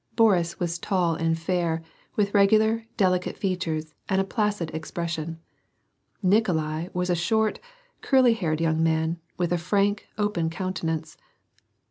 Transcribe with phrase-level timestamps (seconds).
[0.15, 1.83] Boris was tall and fair,
[2.15, 5.37] with regular, delicate features and a placid ex pression.
[6.23, 7.59] Nikolai was a short,
[8.01, 11.17] curly haired young man, with a frank, open countenance.